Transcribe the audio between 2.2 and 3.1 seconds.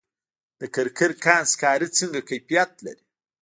کیفیت لري؟